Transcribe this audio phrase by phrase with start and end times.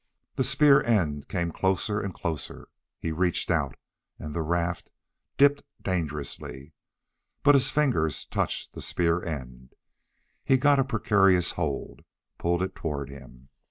[0.35, 2.69] The spear end came closer, and closer....
[2.97, 3.75] He reached out
[4.17, 4.89] and the raft
[5.37, 6.73] dipped dangerously.
[7.43, 9.73] But his fingers touched the spear end.
[10.43, 12.01] He got a precarious hold,
[12.39, 13.49] pulled it toward him.